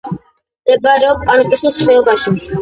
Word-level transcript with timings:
მდებარეობს 0.61 1.29
პანკისის 1.29 1.79
ხეობაში. 1.91 2.35